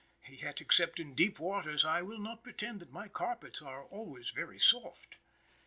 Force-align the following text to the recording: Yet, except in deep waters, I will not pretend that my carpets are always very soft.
Yet, 0.31 0.61
except 0.61 0.99
in 0.99 1.13
deep 1.13 1.37
waters, 1.37 1.85
I 1.85 2.01
will 2.01 2.17
not 2.17 2.41
pretend 2.43 2.79
that 2.79 2.89
my 2.91 3.07
carpets 3.07 3.61
are 3.61 3.85
always 3.85 4.31
very 4.31 4.57
soft. 4.57 5.17